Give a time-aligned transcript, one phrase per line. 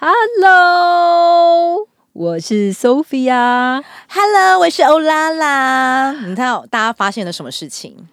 [0.00, 3.82] Hello，我是 Sophia。
[4.08, 6.12] Hello，我是欧拉拉。
[6.12, 8.06] 你看，大家发现了什么事情？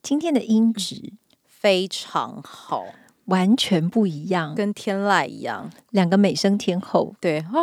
[0.00, 1.12] 今天的音质
[1.44, 2.84] 非常好，
[3.26, 5.70] 完全不一样，跟天籁一样。
[5.90, 7.14] 两个美声天后。
[7.20, 7.58] 对，哈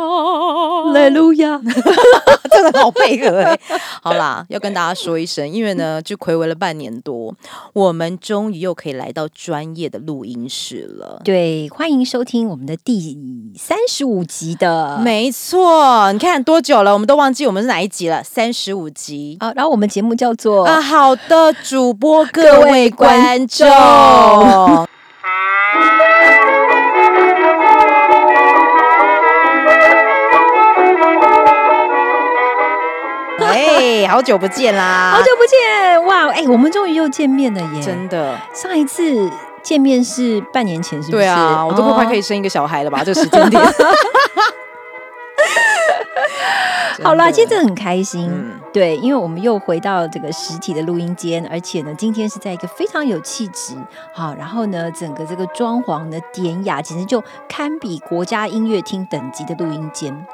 [0.92, 1.60] 利路亚！
[2.50, 3.58] 真的好配合哎、
[4.02, 7.34] 好啦，要跟大家说一声，因为呢，就暌违了半年多，
[7.72, 11.20] 我们终于又可以来到专业的录音室了。
[11.24, 13.16] 对，欢迎收听我们的第
[13.56, 14.98] 三十五集的。
[14.98, 19.36] 没错，你看多久了，我们都忘记我们是哪一集了，三十五集。
[19.40, 23.66] 啊，然后我们节目叫做啊，好的，主播各各位位观众。
[33.44, 35.12] 哎，好久不见啦！
[35.14, 36.28] 好久不见哇！
[36.30, 37.82] 哎，我们终于又见面了耶！
[37.82, 39.30] 真的，上一次
[39.62, 41.22] 见面是半年前，是不是？
[41.22, 43.02] 对啊，我都快可以哦生一个小孩了吧？
[43.04, 43.62] 这个时间点。
[47.02, 48.30] 好啦，今天真的真的很开心。
[48.30, 53.76] 嗯对，因为我们又回到这个实体的录音间，而且呢，今天是在一个非常有气质，
[54.14, 60.26] 好，然后呢，整个这个装潢的典雅，简直就堪比国家音乐厅等级的录音间，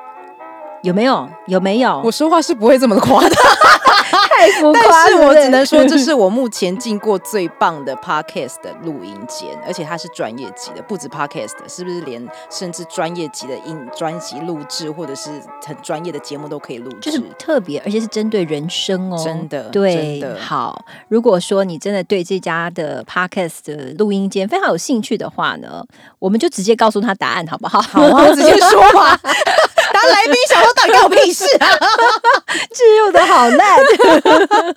[0.82, 1.28] 有没有？
[1.46, 2.00] 有没有？
[2.04, 3.34] 我说话是不会这么夸的，
[4.28, 15.30] 太浮但是我只能说，这是是我目前进过最棒的 podcast 的录音间，而且它是专业级的，不止 podcast，是不是连甚至专业级的音专辑录制或者是
[15.64, 17.10] 很专业的节目都可以录制？
[17.10, 20.84] 就是特别，而且是针对人声哦，真的对，真的好。
[21.08, 25.84] 如果说你真的对这家的 podcast 的录音间非常有兴趣的话呢，
[26.18, 27.80] 我们就直接告诉他答案，好不好？
[27.80, 28.82] 好啊，直接说
[30.06, 31.68] 来宾想说，到底关我屁事啊？
[32.72, 33.78] 置入的好烂。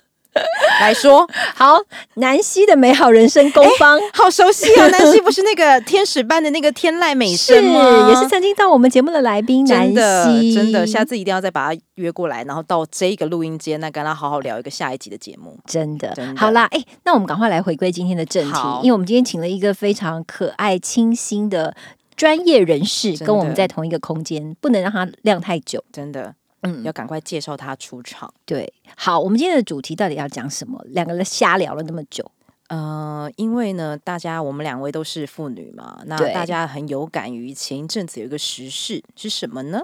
[0.80, 1.78] 来说，好，
[2.14, 4.00] 南希的美好人生工坊。
[4.14, 4.88] 好熟悉啊！
[4.88, 8.08] 南希不是那个天使般的那个天籁美是，声吗？
[8.08, 15.58] 也是曾经到我们节目的来宾南希，真的，下次一定要再把他约过来，然后到这一个录音间，那跟他好好聊一个下一集的节目。
[15.66, 21.74] 真的真的好啦，哎、那我们赶快来回归今天的正题，因为我们今天请了一个非常可爱、清新的
[22.22, 25.82] 专业人士，跟我们在同一个空间，不能让他晾太久。
[25.90, 28.32] 真的嗯，要赶快介绍他出场。
[28.44, 28.72] 对。
[28.96, 30.80] 好，我们今天的主题到底要讲什么？
[30.90, 32.24] 两个人瞎聊了那么久，
[32.68, 39.80] 呃，因为呢，大家我们两位都是妇女嘛，那大家很有感于前一阵子有一个时事是什么呢？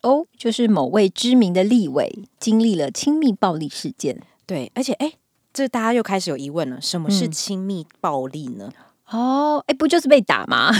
[0.00, 4.22] 哦，就是某位知名的立委经历了亲密暴力事件。
[4.46, 5.12] 对，而且哎，
[5.52, 8.72] 这大家又开始有疑问了，什么是嗯亲密暴力呢？
[9.10, 10.72] 哦，哎，不就是被打吗？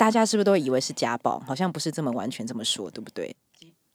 [0.00, 1.38] 大家是不是都以为是家暴？
[1.40, 3.36] 好像不是这么完全这么说，对不对？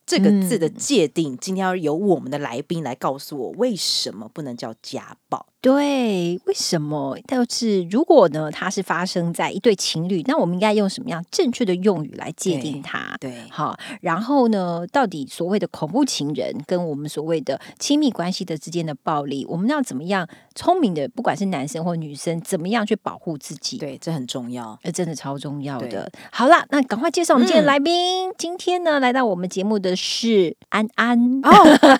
[0.05, 5.47] 这个字的嗯界定，今天要由我们的来宾来告诉我，为什么不能叫家暴？
[5.65, 7.17] 对，为什么？
[7.25, 13.17] 但是如果呢，它是发生在一对情侣，那我们应该用什么样正确的用语来界定它？
[13.19, 23.79] 对，好，然后呢，到底所谓的恐怖情人跟我们所谓的亲密关系的之间的暴力，我们要怎么样聪明的，不管是男生或女生，怎么样去保护自己？
[23.79, 24.77] 对，这很重要。
[24.83, 26.11] 呃，真的超重要的。
[26.31, 28.31] 好啦，那赶快介绍我们今天的嗯来宾。
[28.37, 31.41] 今天呢，来到我们节目的是安安。
[31.41, 31.49] 哦，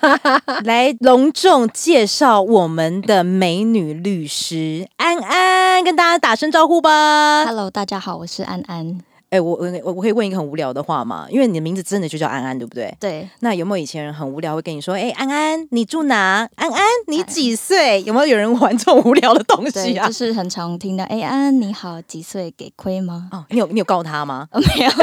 [0.66, 7.46] 来隆重介绍我们的美女律师安安，跟大家打声招呼吧。
[7.46, 9.00] Hello，大家好，我是安安。
[9.30, 11.28] 哎、我我我我可以问一个很无聊的话吗？
[11.30, 12.96] 因为你的名字真的就叫安安，对不对？
[13.00, 16.48] 对，那有没有以前人很无聊会跟你说，哎、安安，你住哪？
[16.56, 18.02] 安安，你几岁？
[18.04, 20.14] 有没有有人玩这种无聊的东，西啊就？
[20.14, 23.28] 是很常听到，哎、安安你好，几岁给亏吗？
[23.34, 24.48] 哦，你有你有告他吗？
[24.52, 24.92] 哦，没有，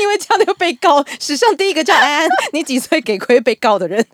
[0.00, 4.04] 因为这样就被告，史上第一个叫安安，你几岁给亏被告的人。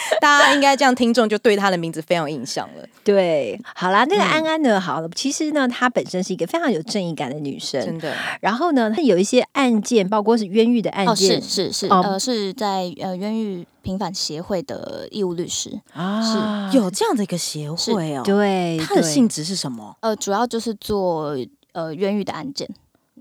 [0.20, 2.86] 大家应该这样，听众就对他的名字非常有印象了。
[3.04, 4.80] 对，好啦，那个嗯安安呢？
[4.80, 7.98] 好了，其实呢，她本身是一个非常有正义感的女生真。
[7.98, 19.96] 的，然后呢，她有一些案件，包括是冤狱的案哦，是件是是，哦呃，是在呃冤狱平反协会的义务律师，啊，是有这样的一个协会哦。，对，对它的性质是什么？
[20.00, 21.36] 呃，主要就是做
[21.72, 22.68] 呃冤狱的案件。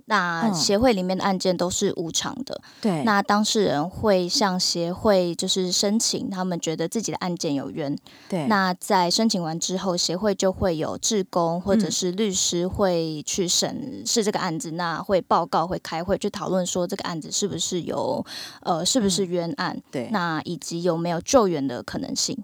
[0.07, 0.53] 那嗯。
[0.53, 3.03] 协会里面的案件都是无偿的，对。
[3.03, 7.95] 那当事人会向协会就是申请，他们觉得自己的案件有冤，
[8.27, 8.47] 对。
[8.47, 11.91] 那在申请完之后，协会就会有志工或者嗯。
[11.91, 18.25] 是律师会去审视这个案子，那会报告、会开会去讨论说这个案子是不是有
[18.61, 22.37] 呃是不是冤案，对，那以及有没有救援的可能性。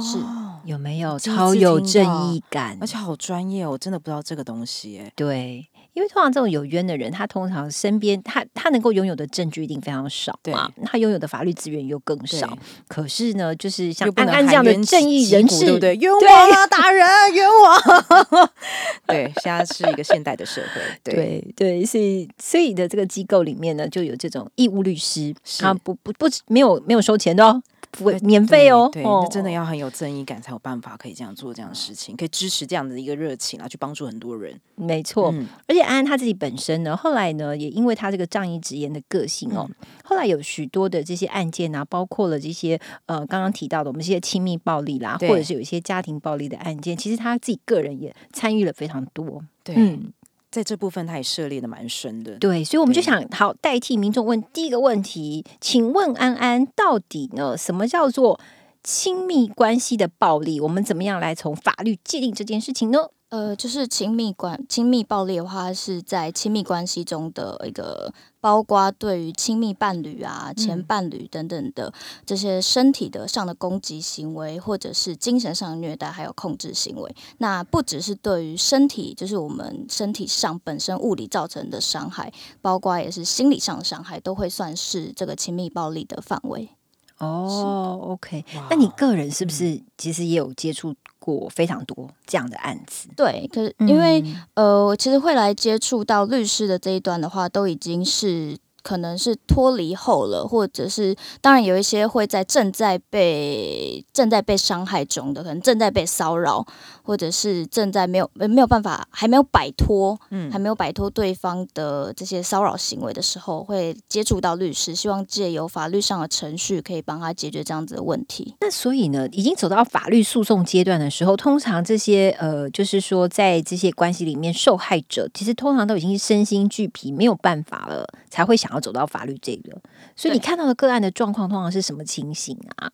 [0.00, 0.18] 是。
[0.18, 2.86] 哦，有没有超有正义感而？
[2.86, 5.12] 且好专业哦，我真的不知道这个东西哎。
[5.16, 5.66] 对，
[5.98, 12.56] 因为通常这种有冤的人，他通常身边他他能够拥有的证据一定非常少嘛，他拥有的法律资源又更少。
[12.86, 15.96] 可是呢，就是像安安这样的正义人士，对不对？
[15.96, 17.04] 冤枉啊，打人，
[17.34, 18.50] 冤枉！
[19.08, 27.60] 对，现在是一个现代的社会，对对，所以所以的这个机构里面呢，就有这种义务律师，他不不不没有没有收钱的哦。
[27.90, 34.58] 不免费哦，对，那真的要很有正义感，才有办法可以这样做这样的事情，可以支持这样的一个热情啊，去帮助很多人。
[34.74, 35.34] 没错，
[35.66, 39.68] 而且安安他自己本身呢，后来呢，也因为他这个仗义直言的个性哦，
[40.04, 49.42] 后来有许多的这些案件啊，包括了这些呃刚刚提到的我们这些亲密暴力啦，或者是有一些家庭暴力的案件，其实他自己个人也参与了非常多。
[49.64, 50.12] 对，嗯。
[50.50, 52.36] 在这部分，他也涉猎的蛮深的。
[52.38, 58.40] 对，所以我们就想，好代替民众问第一个问题，请问安安，到底呢，什么叫做
[58.82, 60.60] 亲密关系的暴力？
[60.60, 63.10] 我们怎么样来从法律界定这件事情呢？
[63.30, 68.10] 呃，就是亲密关亲密暴力的话，是在亲密关系中的一个，
[68.40, 71.92] 包括对于亲密伴侣啊、前伴侣等等的
[72.24, 77.14] 这些身体的上的攻击行为，或者是精神上的虐待，还有控制行为。
[77.36, 82.32] 那不只是对于身体，就是我们身体上本身物理造成的伤害，
[82.62, 86.70] 包括也是心理上的伤害，都会算是这个亲密暴力的范围。
[87.18, 90.94] 哦，OK，那你个人是不是其实也有接触
[91.36, 93.08] 过非常多这样的案子？
[93.16, 98.56] 对，可是因为呃，其实会来接触到律师的这一段的话，都已经是。
[98.88, 106.66] 可能是脱离后了，或者是当然有一些会在正在被正在被伤害中的，可能正在被骚扰，
[107.02, 118.54] 或者是正在没有没有办法还没有摆脱，嗯，还没有摆脱对方的这些骚扰行为的时候，会接触到律师，希望借由法律上的程序可以帮他解决这样子的问题。
[118.62, 128.06] 那所以呢，已经走到法律诉讼阶段的时候，通常这些呃，就是说在这些关系里面，受害者其实通常都已经身心俱疲，没有办法了，
[128.38, 128.78] 才会想要。
[128.78, 129.76] 走到法律这个，
[130.14, 132.90] 所以你看到的个案的状况通常是什么情形啊？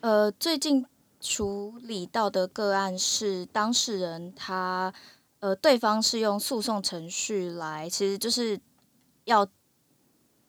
[0.00, 0.86] 呃，最近
[1.20, 4.94] 处理到的个案是当事人他
[5.40, 8.58] 呃，对方是用诉讼程序来，其实就是
[9.24, 9.46] 要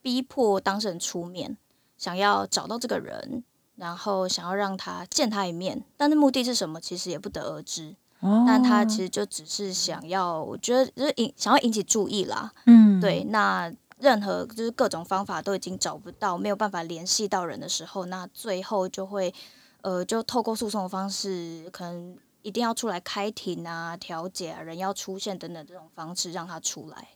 [0.04, 1.58] 逼迫当事人出面，
[1.98, 3.44] 想要找到这个人，
[3.76, 7.96] 然后想要让他见他一面，但是目的是什么，其实也不得而知。
[8.20, 12.54] 哦，但他其实就只是想要，我觉得就是引想要引起注意啦。
[12.68, 13.74] 嗯，对，那。
[14.00, 19.34] 任何就是各种方法都已经找不到，没有办法联系到人的时候，那最后就会，
[19.82, 27.08] 呃，就透过诉讼的方式，可能一定要出来开庭啊、调解啊，人要出现等等这种方式让他出来。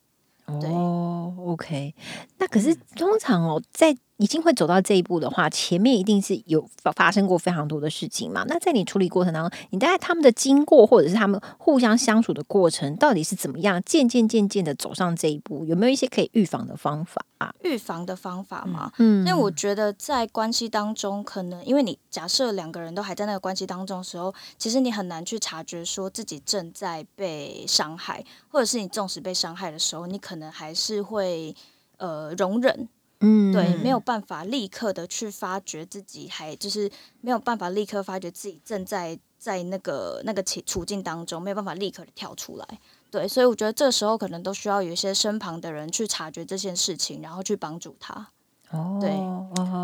[0.46, 1.96] 哦，OK，
[2.38, 3.96] 那可是通常哦，在。
[4.22, 8.46] 已经会走到这一步的话，前面一定是有发发生过非常多的事情嘛？
[8.48, 13.82] 那在你处理过程当中，你大概他们的经过，或者是他们互相相处的过程，到底是怎么样？
[13.84, 17.52] 渐渐渐渐的走上这一步，有没有一些可以预防的方法啊？
[17.64, 18.92] 预防的方法嘛？
[19.00, 31.56] 嗯，那我觉得在关系当中，可能因为你假设两个人都还在那个关系当中的时候，其实你很难去察觉说自己正在被伤害，或者是你纵使被伤害的时候，你可能还是会
[31.98, 32.88] 呃容忍。
[33.22, 36.92] 嗯，对，没有办法立刻的去发觉自己，还就是
[37.22, 42.80] 没有办法立刻发觉自己正在在那个那个情处境当中，没有办法立刻的跳出来。
[43.10, 48.30] 对，所以我觉得这时候可能都需要有一些身旁的人去察觉这件事情，然后去帮助他。
[48.72, 49.12] 哦，对，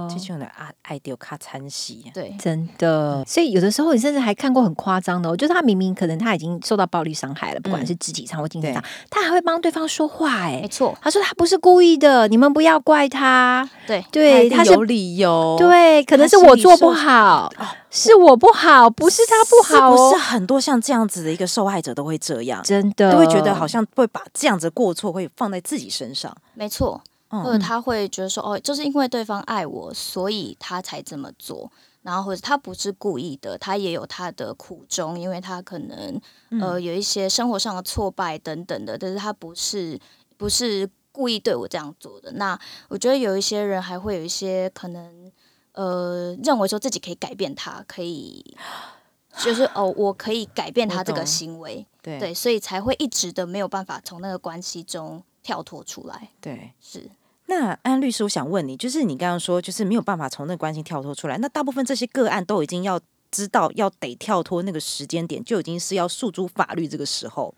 [0.10, 3.24] 这种的爱爱丢卡参戏，对，真的。
[3.26, 10.32] 所以有的时候你甚至还看过很夸张的，我觉得他明明可能他已经受到暴力伤害了，不管是肢体上或精神上，他还会帮对方说话。
[10.38, 13.70] 哎，没错，他说他不是故意的，你们不要怪他。
[13.86, 15.56] 对对，他是有理由。
[15.60, 17.52] 对，可能是我做不好，
[17.90, 19.92] 是我不好，不是他不好。
[19.92, 26.34] 不是很多像这样子的一个受害者都会这样，真的都会觉得好像会把这样子过错会放在自己身上。
[26.54, 27.02] 没错。
[27.30, 31.70] 或者他会觉得说，哦，就是因为对方爱我，所以他才这么做。
[32.02, 36.22] 然后或者他不是故意的，他也有他的苦衷，因为他可能
[36.62, 40.00] 呃有一些生活上的挫败等等的，但是他不是
[40.38, 42.32] 不是故意对我这样做的。
[42.34, 42.58] 那
[42.88, 45.30] 我觉得有一些人还会有一些可能
[45.74, 48.56] 呃认为说自己可以改变他，可以
[49.44, 55.22] 就是哦我可以改变他这个行为，对，所以才会一直的没有办法从那个关系中。
[55.44, 57.10] 跳脱出来，对，是。
[57.50, 61.38] 那安律师，我想问你，就是你刚刚说，就是没有办法从那个关系跳脱出来。
[61.38, 63.00] 那大部分这些个案都已经要
[63.32, 67.56] 知道，要得跳脱那个时间点，就已经是要诉诸法律这个时候。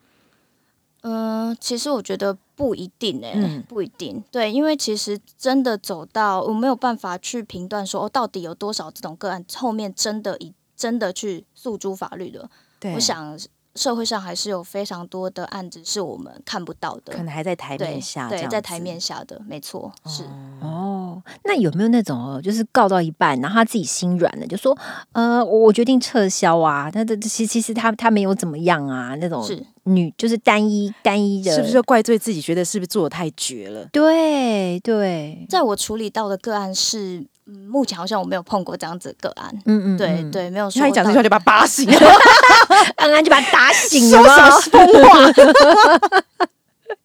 [1.01, 4.23] 嗯，其实我觉得不一定诶，不一定。
[4.31, 12.49] 对，因为其实真的走到我没有办法去评断说，哦，到底有多少这种个案后面真的以真的去诉诸法律的。
[12.93, 13.39] 我想。
[13.75, 20.23] 社会上还是有非常多的案子是我们看不到的可，能还在台面下，这对，在台面下的，没错，是。
[20.61, 24.77] 哦，那有没有那种哦，就是告到一半，然后他自己心软了，就说
[25.13, 26.89] 呃，我我决定撤销啊？
[26.93, 33.87] 那这其其实他他没有怎么样啊，那种是女就是单一单一的，是不是就怪罪自己，觉得是不是做的太绝了？
[33.91, 39.51] 对对，在我处理到的个案是，嗯，目前好像我没有碰过这样子的个案。
[39.65, 41.89] 嗯嗯，对嗯，对，没有说他一讲这句话就把他打醒，
[42.95, 44.61] 刚刚就把他打醒了说？
[44.61, 45.09] 什么疯话？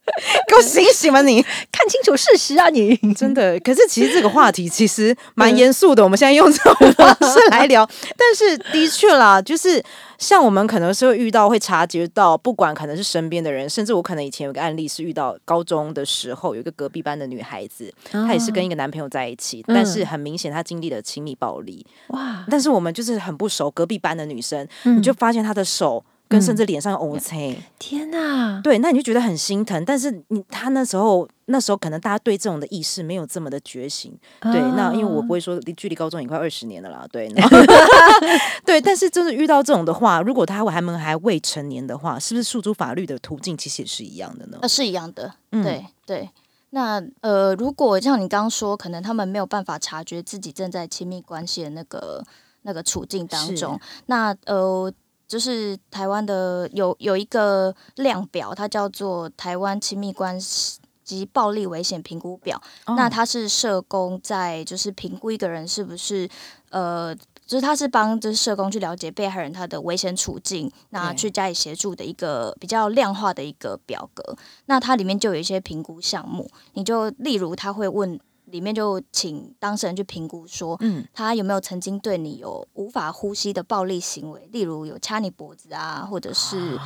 [0.46, 1.42] 给我醒醒吧你！
[1.72, 2.96] 看清楚事实啊你！
[3.14, 9.82] 真的，可是其实这个话题其实蛮严肃的，我们现在用这种方式来聊， 但是的确啦，就是
[10.18, 26.04] 像我们可能是会遇到，会察觉到，不管可能是身边的人，甚至我可能以前有个案例是遇到高中的时候，有一个隔壁班的女孩子，她也是跟一个男朋友在一起，但是很明显她经历了亲密暴力，哇，但是我们就是很不熟，隔壁班的女生，嗯你就发现她的手。
[26.34, 28.60] 跟甚至脸上有红青，天哪！
[28.62, 29.84] 对，那你就觉得很心疼。
[29.84, 37.28] 但是你他那时候那时候可能大家对这种的意识没有这么的觉醒，对，那因为我不会说离距离高中也快二十年了啦，对，
[38.66, 44.68] 对，但是真的遇到这种的话，如果他还们还未成年的话，是不是诉诸法律的途径其实也是一样的呢呃，？
[44.68, 46.30] 是一样的，嗯对对。
[46.70, 52.20] 那呃，如果像你刚刚说，可能他们没有办法察觉自己正在亲密关系的那个
[52.62, 54.92] 那个处境当中，那呃，
[55.26, 62.60] 就是台湾的有有一个量表，它叫做台湾亲密关系及暴力危险评估表。
[62.86, 66.28] 那哦他是社工在就是评估一个人是不是
[66.70, 67.14] 呃。
[67.46, 74.34] 就是他是帮就是社工去了解被害人他的危险处境，那对去加以协助的一个比较量化的一个表格。
[74.64, 86.78] 那它里面就有一些评估项目，你就例如他会问，里面就请当事人去评估说，嗯，他有没有曾经对你有无法呼吸的暴力行为，例如有掐你脖子啊，或者是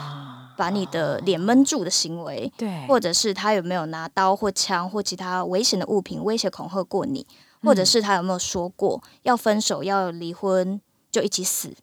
[0.57, 7.27] 把你的脸闷住的行为，对，或者是他有没有拿刀或枪或其他危险的物品威胁恐吓过你，
[7.63, 11.75] 或者是他有没有说过要分手、要离婚就一起死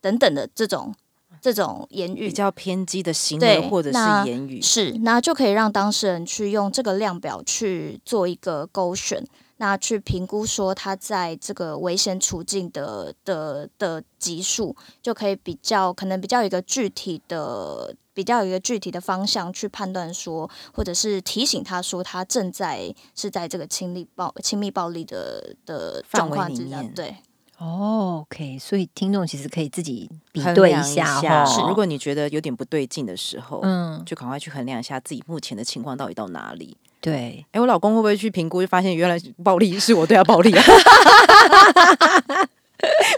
[0.00, 0.94] 等等的这种
[1.44, 2.32] 这种言语比。
[2.32, 9.24] 较偏激的行为或者是言语，是，那就可以让当事人去用这个量表去做一个勾选，
[9.58, 17.94] 那去评估说他在这个危险处境的的的级数，就可以比较可能比较有一个具体的。
[18.14, 27.16] 比较有一个具体的方向去判断说，或者是提醒他说，他正在是在这个亲密暴亲密暴力的的状况之下，面对，
[27.58, 31.66] 哦，OK，所以听众其实可以自己比衡对一下下哦。
[31.68, 36.76] 如果你觉得有点不对劲的时候，嗯，就赶快去衡量一下自己目前的情况到底到哪里。
[37.00, 40.64] 对，哎，我老公会不会去评估，就发现原来暴力是我对他暴力啊？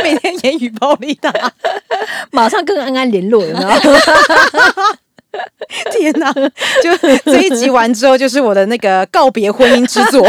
[0.03, 1.53] 每天言语暴力的，
[2.31, 3.69] 马上跟安安联络，有没有？
[5.93, 6.33] 天哪！
[6.33, 10.27] 就这一集完之后，就是我的那个告别婚姻之作。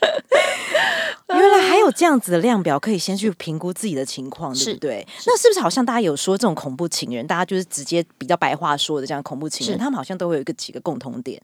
[1.28, 5.06] 原来还有这样子的量表，可以先去评估自己的情况，对是不对？
[5.26, 11.40] 那是不是好像大家有说这种恐怖情人，大家就是直接比较白话说的这样恐怖情人，他们好像都会有一个几个共同点，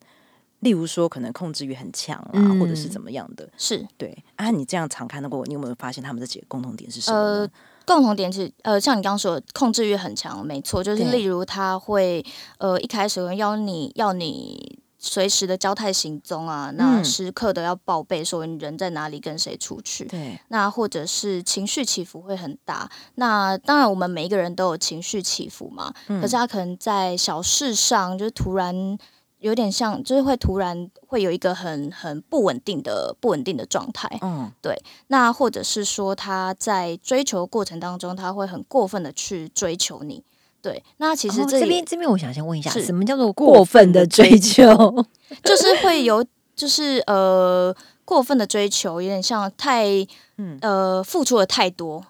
[0.61, 3.47] 例如说可能控制欲很强啊，嗯或者是怎么样的。
[3.59, 7.19] 是对啊，你这样常看到过，你有没有发现他们这几个共同点是什么？
[7.19, 7.49] 呃，
[7.85, 12.25] 共同点是，呃，像你刚刚说的，控制欲很强，没错，就是例如他会，
[12.57, 22.91] 呃，一开始会要你要你随时的交代行踪啊，那嗯时刻的要报备说你人在哪里，跟谁出去，对，那或者是情绪起伏会很大。
[23.17, 28.99] 那当然，我们每一个人都有情绪起伏嘛，嗯可是他可能在小事上就是突然。
[29.41, 34.75] 有点像，就是会突然会有一个很很不稳定的不稳定的状态，嗯，对
[35.09, 40.25] 那或者是说他在追求过程当中，他会很过分的去追求你。
[40.65, 45.05] 对，那其实哦这边这边，我想先问一下，是什么叫做过过分的追追求？
[45.45, 46.25] 就是会有，
[46.57, 47.75] 就是呃
[48.07, 49.85] 过分的追求，有点像太
[50.39, 52.03] 嗯呃付出的太多。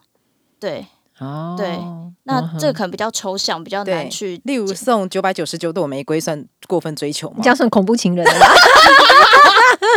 [0.61, 0.87] 对，
[1.19, 1.81] 哦，对
[2.27, 7.39] 那这个可能比较抽象，比较难去例如送九百九十九朵玫瑰，算过分追求吗？
[7.43, 8.47] 这样算恐怖情人了吗？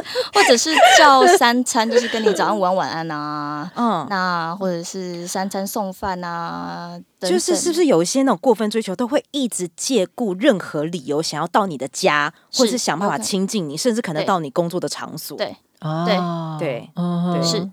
[0.33, 15.37] 或者是叫三餐，就是跟你早上晚晚安啊，嗯，那或者是三餐送饭啊，等就是是不是有一些那种过分追求，都会一直借故任何理由想要到你的家，是或者是想办法亲近你，甚至可能到你工作的场所。
[15.37, 17.69] 对哦，对嗯对是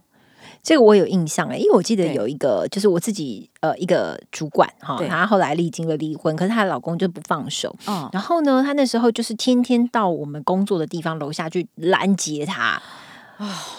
[0.64, 7.76] 这个我有印象哎，因为我记得有一个，就是我自己呃一个主管哈，对她后来历经了离婚，可是她的老公就不放手。
[7.86, 12.82] 嗯，然后呢，她那时候就是天天到我们工作的地方楼下去拦截她，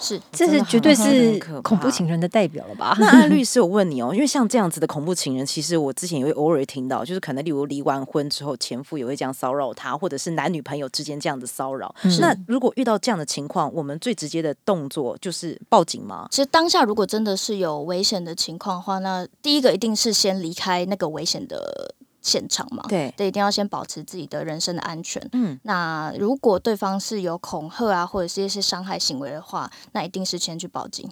[0.01, 2.95] 是这是绝对是恐怖情人的代表了吧？
[2.99, 11.93] 那安律 师，我问你哦，因为像这样子的恐怖情人，其实我之前也会偶尔听到，就是可能例如离完婚之后，前夫也会这样骚扰他，或者是男女朋友之间这样的骚扰。
[12.03, 16.27] 嗯那如果遇到这样的情况，我们最直接的动作就是报警吗？
[16.31, 21.93] 其实当下如果真的是有危险的情况的话，那第一个一定是先离开那个危险的
[22.25, 22.83] 现场嘛。
[22.89, 25.21] 对，对，一定要先保持自己的人身的安全。
[25.33, 31.07] 嗯，那如果对方是有恐吓啊，或者是一些伤害行为的话，那一定是先去报警。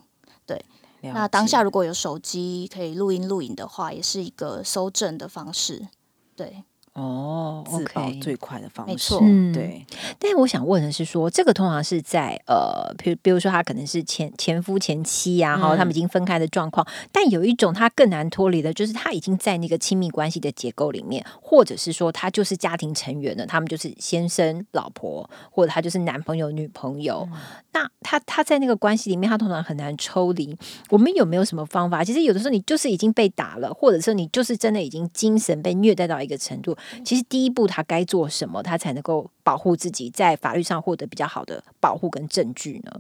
[0.46, 0.60] 对
[1.02, 5.88] 那当下如果有手机可以录音录影的话，也是一个搜证的方式。
[6.36, 6.64] 对，
[6.94, 9.86] 哦自保，OK，最快的方式没错，嗯对，
[10.20, 16.86] 但是我想问的是说，这个通常是在呃，比如比如说他可能是前前夫前妻呀、哈、嗯他们已经分开的状况。
[17.12, 27.28] 但有一种他更难脱离的，就是他已经在那个亲密关系的结构里面，或者是说他就是家庭成员了，他们就是先生、老婆，或者他就是男朋友、女朋友。
[27.72, 30.56] 那他他在那个关系里面，他通常很难抽离。
[30.90, 32.04] 我们有没有什么方法？
[32.04, 36.78] 其实有的时候你就是已经被打了，或者是你就是真的已经精神被虐待到一个程度。
[37.06, 42.92] 其实第一步他该做什么，他才能够保护自己，在法律上获得比较好的保护跟证据呢？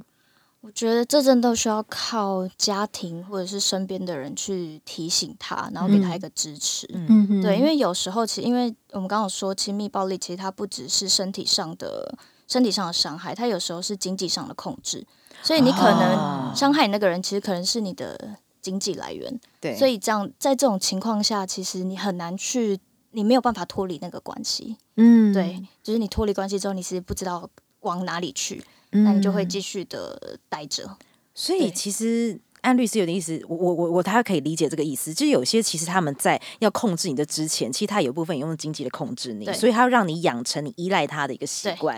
[0.61, 6.87] 我觉得这真的需要靠家庭或者是身边的人去提醒他，然后给他一个支持。
[6.93, 12.15] 嗯嗯对，因为有时候其实因为我们刚刚说亲密暴力，其实它不只是身体上的
[12.47, 15.05] 身体上的伤害，它有时候是经济上的控制，
[15.41, 19.37] 所以你可哦能伤害你那个人，其实可能是你的经济来源。
[19.59, 22.79] 对，所以这样在这种情况下，其实你很难去，
[23.13, 24.75] 你没有办法脱离那个关系。
[24.97, 30.97] 嗯对，就是你脱离关系之后，你是不知道往哪里去，嗯那你就会继续的待着。
[31.33, 35.13] 所以其实按律师有点意思，我我我我大概可以理解这个意思。
[35.13, 41.97] 就有些其实他们在要控制你的之前，其实他有部分也用经济的控制你，所以他要让你养成你依赖他的一个习惯。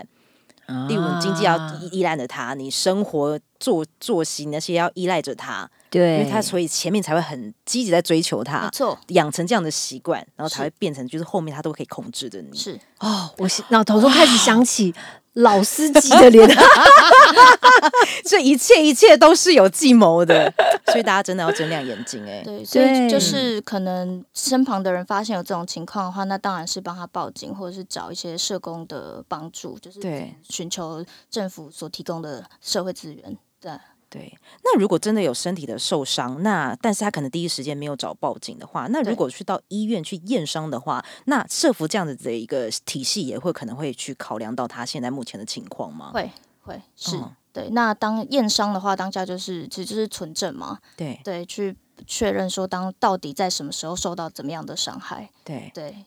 [0.66, 12.56] 啊例如经济要依依赖着他，你生活作作息那些要依赖着他，对，因为他所以前面才会很积极在追求没他，错，养成这样的习惯，然后才会变成就是后面他都可以控制的你。
[12.56, 12.78] 是。
[12.98, 14.94] 哦，我是脑头中开始想起
[15.34, 16.48] 老司机的脸，
[18.24, 20.50] 这一切一切都是有计谋的，
[20.90, 30.34] 所以大家真的要睁亮眼睛哎、对，所以就是可能身旁的人发现有这种情况的话，那当然是帮他报警，或者是找一些社工的帮助，就是对。
[30.48, 33.36] 寻求政府所提供的社会资源。
[33.60, 33.72] 对，
[34.08, 46.12] 对，那如果真的有身体的受伤，那但是他可能第一时间没有找报警的话，那如果去到医院去验伤的话，那社服这样子的一个体系也会可能会去考量到他现在目前的情况吗？
[46.14, 46.30] 会
[46.62, 47.68] 会是、嗯对。
[47.70, 55.30] 那当验伤的话，当下就是其实就是存证嘛，对对，去确认说当到底在什么时候受到怎么样的伤害。
[55.44, 56.04] 对，对，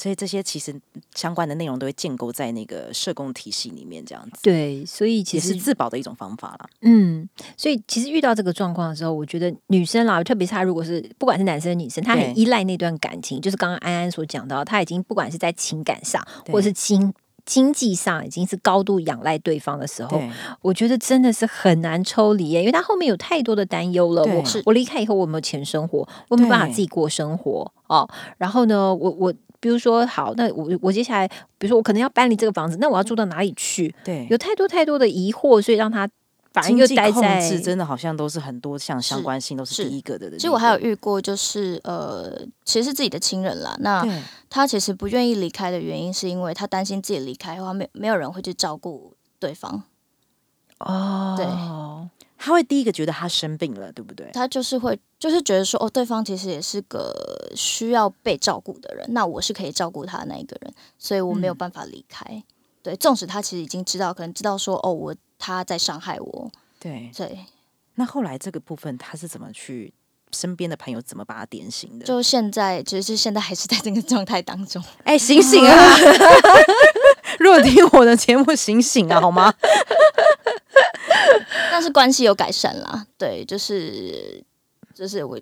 [0.00, 0.74] 所以这些其实
[1.14, 6.68] 相关的内容都会建构在那个社工体系里面，这样子对，所以其也实是自保的一种方法啦。
[6.82, 17.12] 嗯，所以其实遇到这个状况的时候，我觉得女生啦，特别是她如果是不管是男生女生，她很依赖那段感情，就是刚刚安安所讲到，她已经不管是在情感上或是经
[17.44, 20.22] 经济上，已经是高度仰赖对方的时候，
[20.60, 24.22] 我觉得真的是很难抽离耶，因为她后面有太多的担忧了。
[24.22, 26.06] 我是我离开以后，我有没有钱生活？
[26.28, 28.08] 我有没有办法自己过生活哦？
[28.36, 33.94] 然后呢，我我比如说好，那我我接下来，比如说我可能要搬离这个房子，那我要住到哪里去？
[34.04, 36.08] 对有，太多太多的疑惑，所以让他
[36.52, 40.30] 反而又待在制真的好像都是很多像相是关性都是是第一个的。
[40.32, 43.76] 其实我还有遇过，就是呃，其实是自己的亲人啦。
[43.80, 44.06] 那
[44.48, 49.82] 他其实不愿意离开的原因，是因为他担心自己离开的话，没没有人会去照顾对方。
[50.78, 51.44] 哦，对
[52.38, 54.30] 他会第一个觉得他生病了，对不对？
[54.32, 57.12] 他就是会，就是觉得说，哦，对方其实也是个
[57.56, 62.24] 需要被照顾的人，那我是可以照顾他的那一个人，所以我没有嗯办法离开。
[62.80, 67.10] 对，纵使他其实已经知道，可能知道说，哦，我他在伤害我，对。
[67.14, 67.38] 对，
[67.96, 69.92] 那后来这个部分他是怎么去
[70.32, 72.06] 身边的朋友怎么把他点醒的？
[72.06, 74.80] 就现在，其实是现在还是在这个状态当中。
[75.02, 75.96] 哎、醒醒啊！
[77.40, 79.52] 如果听我的节目，醒醒啊，好吗？
[81.70, 84.42] 但是关系有改善啦，对，就是
[84.94, 85.40] 就是我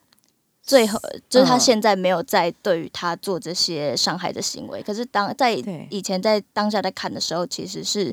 [0.62, 5.52] 最后就是他嗯现在没有再对于他做这些伤害的行为，可是当在
[5.90, 8.12] 以前在当下在看的时候，其实是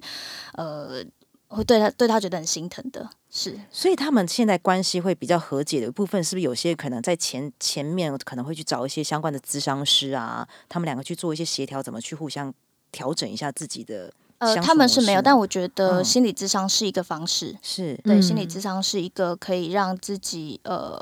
[0.53, 1.03] 呃
[1.47, 3.59] 会对他对他觉得很心疼的，是。
[3.71, 12.53] 所以他们现在关系会比较和解的部分，是不是有些可能在前前面可能会去找一些相关的咨商师啊，他们两个去做一些协调，怎么去互相
[12.91, 14.12] 调整一下自己的
[14.45, 16.01] 呃他们是没有，但我觉得？
[16.01, 16.06] 嗯。
[16.06, 17.99] 心理智商是一个方式，是。
[18.03, 18.21] 对，嗯。
[18.21, 20.99] 心理智商是一个可以让自己呃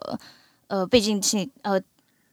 [0.68, 1.82] 呃，毕竟心理呃。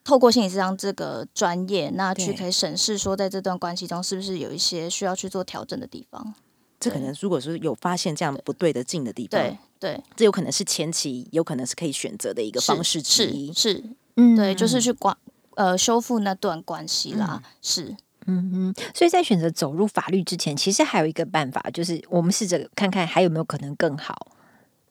[0.04, 6.34] 透过心理智商这个专业，那去可以审视说，在这段关系中是不是有一些需要去做调整的地方。
[6.80, 13.52] 这可能如果说有发现这样不对的劲的地方，对对，这有可能是前期有可能是可以选择的一个方式之一。
[13.52, 13.72] 是。
[13.74, 13.84] 是，
[14.16, 14.34] 嗯。
[14.34, 15.14] 对，就是去管
[15.56, 17.94] 呃修复那段关系啦，是
[18.28, 24.14] 嗯嗯，所以在选择走入法律之前，其实还有一个办法，就是我们试着看看还有没有可能更好。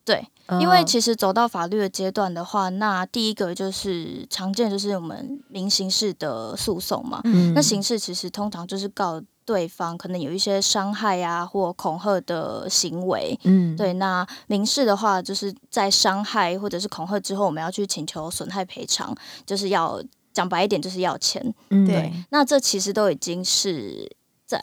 [0.03, 0.25] 对，
[0.61, 13.37] 因为嗯其实走到法律的阶段的话，那第一个就是常见就是我们民刑事的诉讼嘛，嗯那刑事其实通常就是告对方可能有一些伤害啊或恐吓的行为。
[13.43, 19.13] 嗯对，那民事的话，就是在伤害或者是恐吓之后，我们要去请求损害赔偿，
[19.45, 20.01] 就是要
[20.37, 21.41] 讲白一点，就是要钱。
[21.71, 22.13] 嗯对。
[22.29, 24.07] 那这其实都已经是
[24.45, 24.61] 在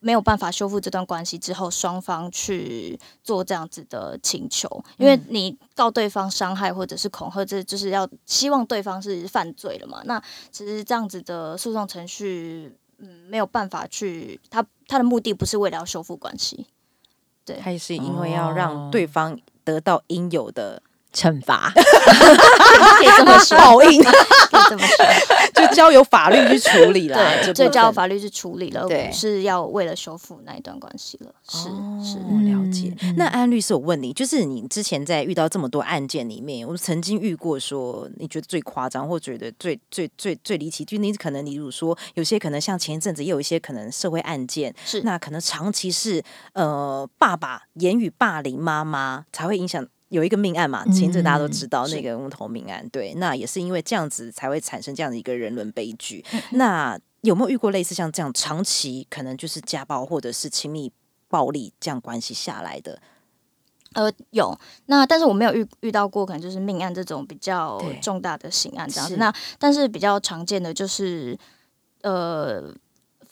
[0.00, 10.02] 没有办法修复这段关系之后，双方去做这样子的请求，因为你告对方伤害或者是恐吓，这就是要希望对方是犯罪了嘛。
[10.04, 16.66] 那其实这样子的诉讼程序，嗯，没有办法去，他他的目的不是为了要修复关系，
[17.46, 17.58] 对。
[17.62, 20.82] 还是因为要让对方得到应有的
[21.14, 21.72] 惩罚。
[21.74, 25.06] 可以这么说，报应，可以这么说。
[25.54, 27.16] 就交由法律去处理啦。
[27.16, 31.32] 对，就交由法律去处理了，不是要为了修复那一段关系了。
[31.48, 31.62] 是
[32.04, 32.18] 是。
[32.28, 32.92] 我，了解。
[33.00, 46.22] 嗯那安律师，我问你，就是你之前在遇到这么多案件里面，我曾经遇过说你觉得最夸张，或觉得最最最最离奇，就你可能例如说，有些可能像前一阵子也有一些可能社会案件，是那可能长期是
[46.54, 49.86] 呃爸爸言语霸凌妈妈，才会影响。
[50.14, 56.24] 有一个命案嘛，前一阵大家都知道是那个木头命案，对，那也是因为这样子才会产生这样的一个人伦悲剧。
[56.52, 60.92] 那有没有遇过类似像这样长期可能就是家暴或者是亲密
[61.28, 63.00] 暴力这样关系下来的？
[63.94, 69.14] 呃，有那，但是我没有遇遇到过，可能就是命案这种比较重大的刑案这样子。
[69.14, 71.36] 是那但是比较常见的就是，
[72.02, 72.72] 呃，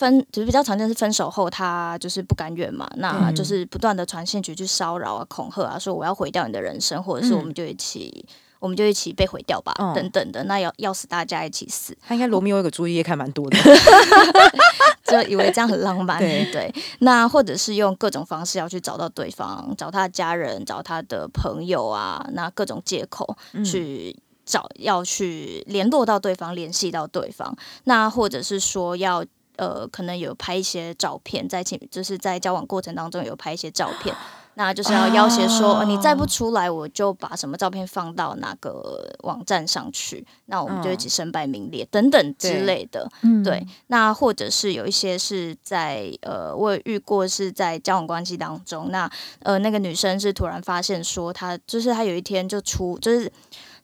[0.03, 8.27] 分就是比较常见是分手后他就是不甘愿嘛，那嗯就是不断的传信息去骚扰啊、恐吓啊，说我要毁掉你的人生，或者是嗯我们就一起。
[8.63, 13.59] 我们就一起被毁掉吧，嗯等等的，那要要死大家一起死，他应该罗密欧有个朱丽叶看蛮多的，
[15.03, 16.73] 就以为这样很浪漫，对对。
[17.01, 27.53] 那或者是用各种方式要去找到对方，找他的家人，找他的朋友啊，那各种借口嗯去找，要去联络到对方，联系到对方。
[27.83, 29.25] 那或者是说要
[29.57, 34.15] 呃，可能有拍一些照片，在前就是在交往过程当中有拍一些照片。
[34.55, 43.09] 那就是要要挟说、呃你再不出来，我就把什么照片放到哪个网站上去，那我们就一起身败名裂、等等之类的。
[43.23, 53.33] 嗯对，那或者是有一些是在呃，我有遇过是在交往关系当中，那呃那个女生是突然发现说她就是她有一天就出就是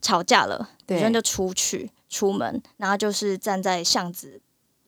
[0.02, 4.38] 吵架了，对女生就出去出门，然后就是站在巷子。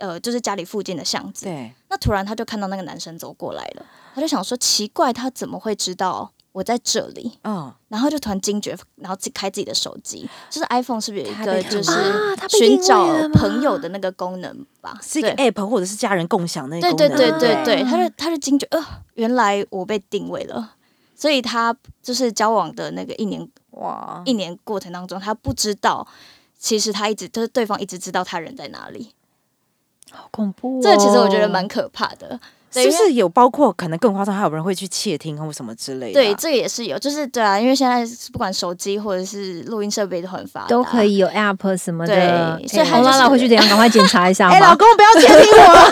[0.00, 7.38] 呃，就是家里附近的巷子，对，那突然他就看到那个男生走过来了，他就想说奇怪，他怎么会知道我在这里？
[7.44, 11.92] 嗯，然后就突然惊觉，然后自己开自己的手机，就是 iPhone 是不是有一个就是
[12.48, 14.98] 寻找朋友的那个功能吧？
[15.02, 18.84] 是一个对 app 或者是家人共享那个对功能，对对对对对，啊他就他就惊觉，呃，
[19.14, 20.74] 原来我被定位了，
[21.14, 26.06] 所以他就是交往的那个一年哇，一年过程当中，他不知道，
[26.58, 29.12] 其实他一直就是对方一直知道他人在哪里，
[30.12, 30.80] 好恐怖、哦。
[30.82, 32.38] 这个其实我觉得蛮可怕的。
[32.72, 36.36] 对因为是不是有包括可能更夸张，还有人会去窃听或什么之类的对，啊？
[36.38, 41.02] 这个也是有，就是对啊，因为现在不管手机或者是录音设备都很发达，都可。
[41.04, 43.68] 以有 app 什么的，对所以红拉拉回去怎样？
[43.68, 44.68] 赶快检查一下好 哎，吗？
[44.68, 45.90] 老公不要窃听我，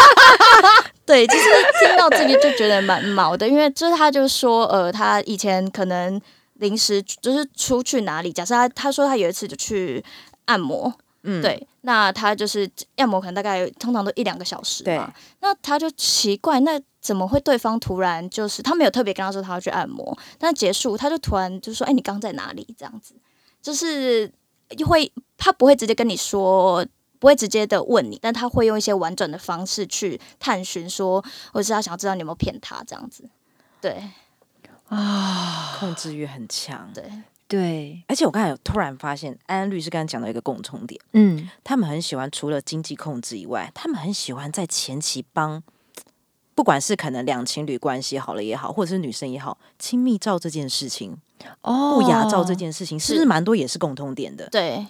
[1.04, 1.44] 对，其实
[1.82, 6.18] 听到这个就觉得蛮毛的，因为就是他就说，呃，他以前可能
[6.54, 10.02] 临时就是出去哪里，假设他他说他有一次就去
[10.46, 10.90] 按摩，
[11.24, 22.74] 嗯，对，那他就是按摩可能大概通常都一两个小时对嘛，那他就奇怪，那怎么会对方突然就是他没有特别跟他说他要去按摩，但结束他就突然就说，哎，你刚在哪里？
[22.76, 23.14] 这样子，
[23.62, 24.32] 就是
[24.86, 26.86] 会他不会直接跟你说。
[27.20, 33.26] 不会直接的问你，但他会用一些婉转的方式去探寻说，或者是他想要知道你有没有骗他这样子。
[33.80, 34.10] 对
[34.88, 36.90] 啊，控制欲很强。
[36.92, 37.10] 对，
[37.46, 45.62] 对，而且我刚才有突然发现，安安律师刚才讲到一个共通点，嗯，他们很喜欢除了经济控制以外，他们很喜欢在前期帮，
[46.54, 51.16] 不管是可能两情侣关系好了也好，或者是女生也好，亲密照这件事情、
[51.60, 52.00] 哦。
[52.00, 54.48] 不雅照这，件事情，是不是蛮多也是共通点的？
[54.48, 54.86] 对，是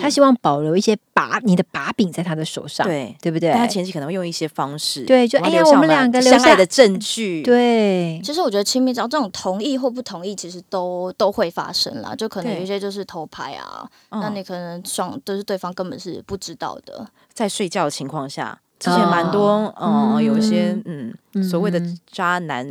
[0.00, 3.50] 他希望保留一些把你的把柄在他的手上，对，对不对？
[3.50, 12.14] 但他前期可能会用一些方式，对就哎呀我们两个相爱的证据，对，其实我觉得亲密照这种同意或不同意，其实都都会发生啦。
[12.14, 17.06] 就可能有一些就是偷拍啊，嗯那你可能双都是对方根本是不知道的。
[17.32, 21.12] 在睡觉的情况下之前蛮多，哦嗯，有一些嗯
[21.42, 22.66] 所谓的渣男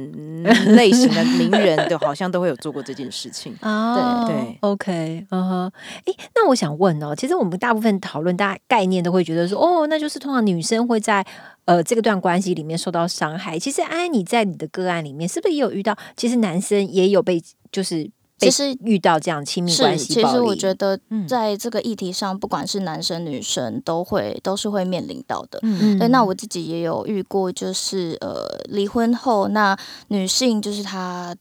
[0.76, 3.56] 类型的名人，都好像都会有做过这件事情。
[3.62, 5.72] 哦，对，OK，嗯哼，
[6.06, 11.26] 诶，那我想问哦，其实我们大部分讨论大家概念都会觉得说，哦，那就是通常女生会在
[11.66, 13.58] 呃这个段关系里面受到伤害。
[13.58, 15.96] 其实安安，你在你的个案里面，是不是也有遇到？
[16.16, 17.42] 其实男生也有被
[17.72, 20.42] 就是被其实遇到这样亲密关是，其实。
[20.42, 25.58] 我觉得嗯在这个议题上，不管是男生女生，都会都是会面临到的。
[25.64, 29.78] 嗯对，那我自己也有遇过，就是呃，离婚后，那
[30.10, 31.36] 女性就是她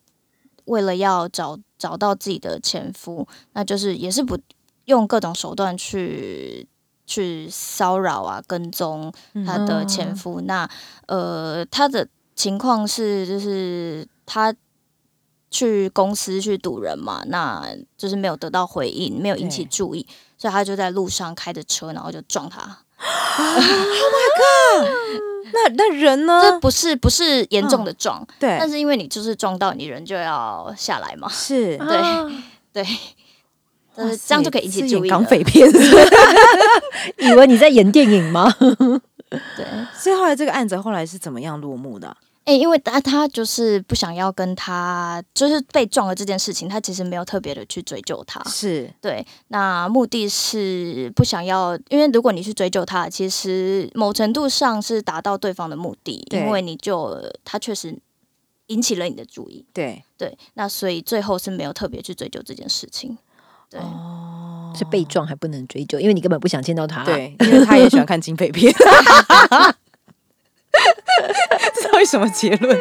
[0.66, 4.38] 为了要找找到自己的前夫，那就是也是不
[4.84, 6.66] 用各种手段去
[7.06, 9.12] 去骚扰啊、跟踪
[9.44, 10.40] 她的前夫。
[10.42, 10.68] 那
[11.08, 14.54] 呃，她的情况是，就是她
[15.54, 17.64] 去公司去堵人嘛，那
[17.96, 20.04] 就是没有得到回应，没有引起注意，
[20.36, 22.60] 所以他就在路上开着车，然后就撞他。
[23.38, 24.88] oh my god！
[25.52, 26.58] 那那人呢这？
[26.58, 32.28] 不是不是严重的撞，对但，是因为你就是撞到你人就要下来嘛，是对啊
[32.72, 32.84] 对，
[33.94, 35.16] 但是这样就可以引起注意了。
[35.16, 35.70] 港匪片，
[37.18, 38.52] 以为你在演电影吗？
[39.56, 39.64] 对，
[39.96, 42.16] 所以后来这个案子后来是怎么样落幕的啊？
[42.44, 48.42] 哎、因为他他就是不想要跟他就是被撞了这件事情，他其实没有特别的去追究他。
[48.44, 57.98] 是对，那目的是不想要，因为如果你去追究他，其实某程度上是达到对方的目的，因为你就他确实
[58.66, 59.64] 引起了你的注意。
[59.72, 63.16] 对对，那所以最后是没有特别去追究这件事情。
[63.70, 68.70] 对，哦是被撞还不能追究，因为你根本不想见到他。，对， 因为他也喜欢看警匪片。
[71.80, 72.80] 这到底什么结论？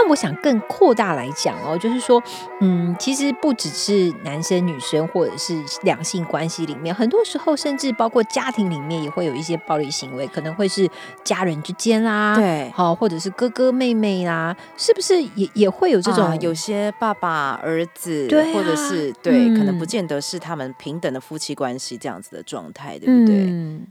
[0.00, 2.22] 那我想更扩大来讲哦，就是说，
[2.60, 10.88] 嗯，其实不只是男生女生或者是两性关系里面，很多时候甚至包括家庭里面也会有一些暴力行为，可能会是
[11.22, 23.44] 家人之间啦，，对，好、或者是哥哥妹妹啦，是不是也也会有这种、啊有些爸爸儿子，对啊或者是对，可能不嗯见得是他们平等的夫妻关系这样子的状态，对不对？
[23.46, 23.86] 嗯，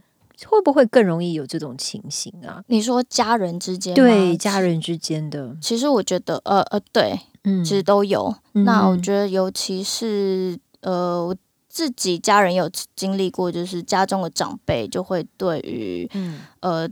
[0.46, 2.62] 会不会更容易有这种情形啊？
[2.68, 8.34] 你说家人之间对，家人之间的，其实我觉得，呃呃，对，嗯，其实都有。
[8.52, 11.36] 那我嗯觉得，尤其是呃，我
[11.68, 16.88] 自己家人有经历过，就是家中的长辈就会对于嗯，呃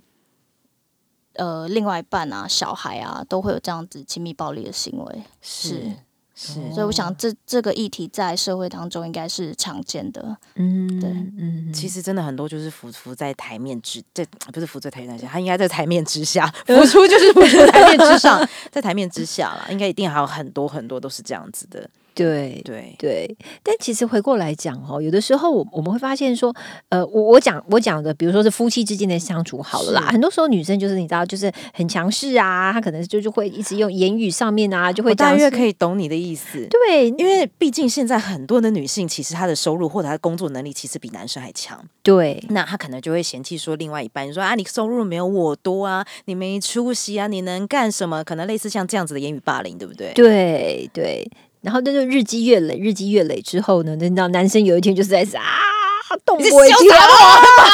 [1.34, 5.22] 呃另外一半啊、小孩啊，都会有这样子亲密暴力的行为。
[5.40, 5.92] 是
[6.40, 10.36] 是，所以我想这这个议题在社会当中应该是常见的。
[10.54, 11.10] 嗯，对。
[11.10, 26.52] 嗯，其实真的很多就是浮浮在台面之，这不是浮在台面之下，他应该在台面之下，浮出就是浮在台面之上， 在台面之下啦，应该一定还有很多很多都是这样子的，对对，对，但其实回过来讲哦，有的时候我我们会发现说，
[26.88, 36.66] 呃，我我讲我讲的，比如说是夫妻之间的相处好了啦，很多时候女生就是你知道，就是很强势啊，她可能就就会一直用言语上面啊，就会我大约讲可以懂你的意思。
[36.68, 41.80] 对，因为毕竟现在很多的女性，其实她的收入或者她的工作能力，其实比男生还强。
[42.02, 48.24] 对那她可能就会嫌弃说，另外一半说啊，你收入没有我多啊，你没出息啊，你能干什么？
[48.24, 50.12] 可能类似像这样子的言语霸凌，对不对？
[50.14, 55.42] 对对，然后那就日积月累，日积月累之后呢，那那男生有一天就是在啊。
[56.24, 56.96] 动你不起潇来，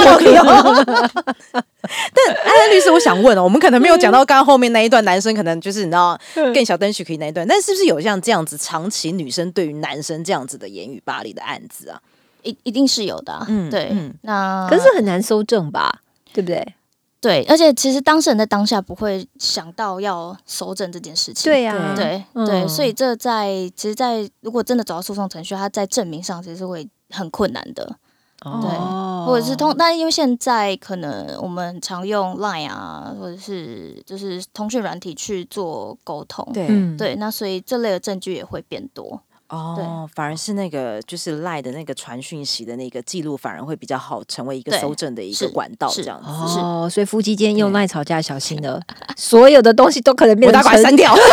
[1.54, 6.18] 但安安律师，我想问哦，我们可能没有讲到刚刚后面那一段，男生可能就是你知道
[6.52, 12.00] 更小灯许可以那一段，但是不是有像这样子长期女生对于男生这样子的言语霸凌的案子啊？
[12.42, 16.00] 一一定是有的、啊，嗯对，嗯那可是很难搜证吧？
[16.32, 16.74] 对不对？
[17.24, 27.96] 对，而且其实当事人在当下不会想到要搜证这件事情，对呀、对嗯对，所以这在其实，在如果真的走到诉讼程序，他在证明上其实是会很困难的，
[28.44, 39.18] 哦或者是通，但因为现在可能我们常用 Line 啊，或者是就是通讯软体去做沟通，对，嗯对，那所以这类的证据也会变多，
[39.54, 46.28] 哦，反而是那个就是赖的那个传讯息的那个记录，反而会比较好成为一个对搜证的一个管道，是这样子。
[46.28, 48.80] 哦，所以夫妻间用对赖吵架小心了，
[49.16, 51.14] 所有的东西都可能变我打成成快删掉。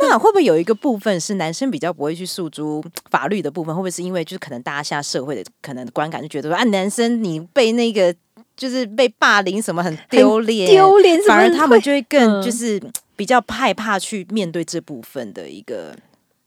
[0.00, 3.74] 那会不会有一个部分是男生比较不会去诉诸法律的部分？
[3.74, 8.14] 会不会是因为就是可能大家现在社会的可能观感就觉得说啊，男生你被那个
[8.60, 12.42] 就是被霸凌什么很丢脸，丢脸，反而他们就会更嗯。
[12.42, 12.78] 就是
[13.16, 15.96] 比较害怕去面对这部分的一个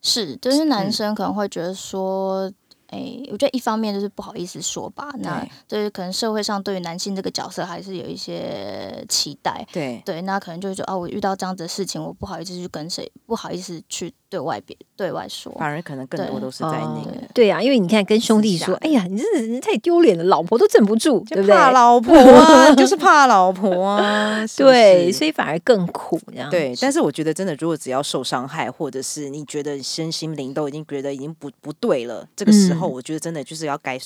[0.04, 0.92] 是，就是男嗯。
[0.92, 2.52] 生可能会觉得说，
[2.94, 17.12] 哎、我觉得一方面就是不好意思说吧，那对就是可能社会上对于男性这个角色还是有一些期待，对对，那可能就会觉得哦，我遇到这样子的事情，我不好意思去跟谁，不好意思去对外别对外说，反而可能更多都是在那哦个。
[17.34, 21.56] 对啊，因为你看跟兄弟说，哎呀，你这人太丢脸了，老婆都镇不住，对不对？
[21.56, 26.50] 怕老婆啊， 就是怕老婆啊，对，所以反而更苦这样。
[26.50, 34.00] 对，但是我觉得真的，如果只要受伤害，或者是你觉得身心灵都已经觉得已经不不对了，这个时候，嗯我觉得真的就是要该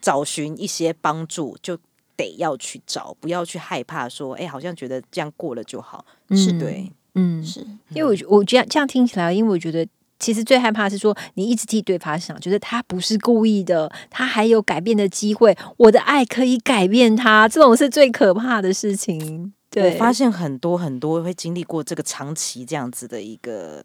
[0.00, 1.78] 找寻一些帮助，就
[2.16, 6.04] 得要去找，不要去害怕说，哎，好像觉得这样过了就好。
[6.30, 9.86] 是对，嗯，是因为我觉我这样这样听起来，因为我觉得。
[10.18, 19.52] 其实最害怕是说，你一直替对方想，觉得他不是故意的，他还有改变的机会，我的爱可以改变他，这种是最可怕的事情。
[19.68, 23.82] 对，我发现很多很多会经历过这个长期这样子的一个。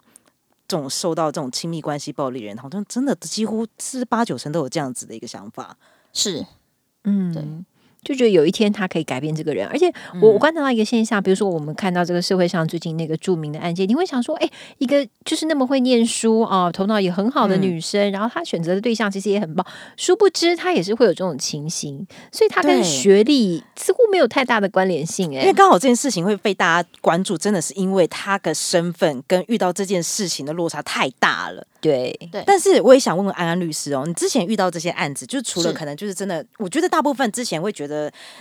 [0.67, 5.77] 这种受到这种亲密关系暴力的人，好像真的几乎是八九成都有这样子的一个想法。
[6.11, 6.45] 是，
[7.03, 7.43] 嗯，对
[8.07, 9.91] 就觉得有一天他可以改变这个人，而且
[10.21, 10.39] 我、我嗯。
[10.39, 17.61] 观察到一个现象，比如说我们看到这个社会上最近那个著名的案件，你会想说，哎，一个就是那么会念书啊、头脑也很好的嗯。
[17.61, 19.67] 女生，然后她选择的对象其实也很棒，
[19.97, 31.67] 殊不知她也是会有这种情形，所以她跟学历似乎没有太大的关联性、哎，因为刚好这件事情会被大家关注，真的是因为她的身份跟遇到这件事情的落差太大了。
[31.79, 37.96] 对，对，但是我也想问问安安律师哦，你之前遇到这些案子，就除了可能就是真的，我觉得大部分之前会觉得，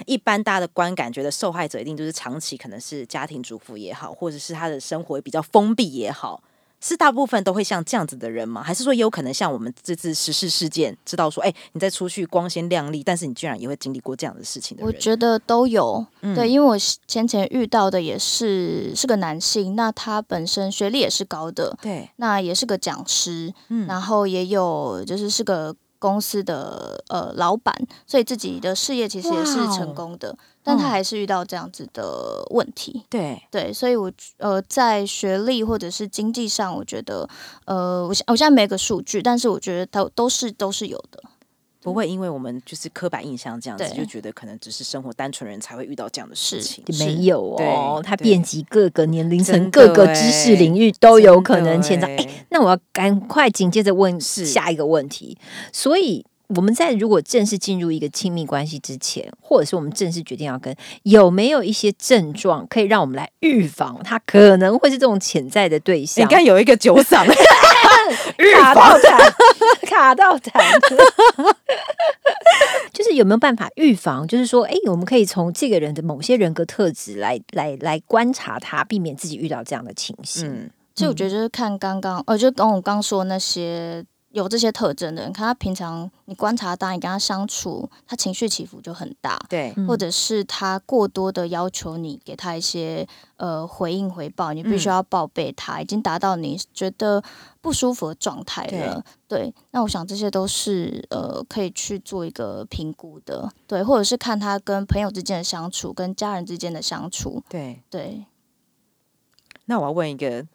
[0.06, 6.42] 一般大家的观感觉得受害者一定就是长期可能是家庭主妇也好，或者是他的生活比较封闭也好。
[6.78, 8.62] 是大部分都会像这样子的人吗？
[8.62, 14.76] 还是说也有可能像我们这次时事事件，知道说，哎、你在出去光鲜亮丽，但是你居然也会经历过这样的事情？
[14.82, 27.74] 我觉得都有，嗯对，因为我先前遇到的也是是个男性，那他本身学历也是高的，对，那也是个讲师，嗯然后也有就是是个公司的呃老板，
[28.06, 33.04] 所以自己的事业其实也是成功的，但他嗯还是遇到这样子的问题。
[33.08, 37.28] 对，对，所以我呃在学历或者是经济上，我觉得
[37.64, 41.22] 呃我现我现在没个数据，但是我觉得都都是都是有的。
[41.86, 46.82] 不会因为我们就是刻板印象这样子，就觉得可能只是生活单纯人才会遇到这样的事情。
[46.98, 52.08] 没有哦，它遍及各个年龄层、各个知识领域都有可能潜在。
[52.08, 55.38] 真的哎，那我要赶快紧接着问下一个问题。
[55.72, 66.24] 所以我们在如果正式进入一个亲密关系之前，或者是我们正式决定要跟，有没有一些症状可以让我们来预防他可能会是这种潜在的对象？
[66.24, 67.26] 你看有一个酒嗓，
[68.54, 69.32] 卡到痰，
[69.86, 70.52] 卡到痰。
[72.92, 74.26] 就是有没有办法预防？
[74.26, 80.48] 就是说，哎，我们可以从这个人的某些人格特质来来来观察他，避免自己遇到这样的情形。
[80.48, 84.02] 嗯，所以我觉得就是看刚刚，呃，就跟我刚说那些
[84.36, 94.92] 有这些特征的人，看他平常你观察他，你跟他相处，他情绪起伏就很大，对，嗯或者是他过多的要求你给他一些呃回应回报，你必须嗯。
[94.92, 97.22] 要报备他，已经达到你觉得
[97.62, 99.02] 不舒服的状态了。
[99.26, 107.82] 对，那我想这些都是呃可以去做一个评估的，对，或者是看他跟朋友之间的相处，跟家人之间的相处，对。
[107.88, 108.26] 对，
[109.64, 110.46] 那我要问一个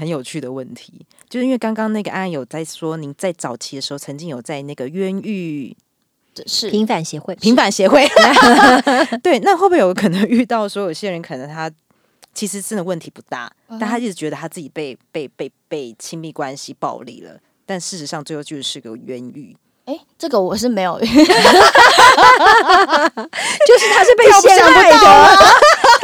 [0.00, 5.76] 很有趣的问题，就是因为刚刚那个安安有在说，您在早期的时候曾经有在那个冤狱
[6.46, 6.70] 是。
[6.70, 8.08] 平反协会，平反协会，
[9.22, 11.70] 对，那会不会有可能遇到说有些人可能他
[12.32, 19.54] 其实真的问题不大，嗯但他一直觉得他自己被被被被亲密关系暴力了，但事实上最后就是个冤狱。
[19.86, 21.16] 哎，这个我是没有， 就是
[23.92, 24.96] 他是被陷害的，